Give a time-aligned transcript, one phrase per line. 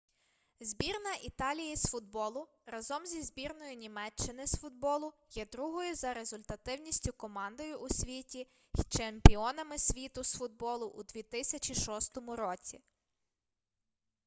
[0.59, 7.77] збірна італії з футболу разом зі збірною німеччини з футболу є другою за результативністю командою
[7.79, 8.39] у світі
[8.77, 12.79] й чемпіонами світу з футболу у 2006 році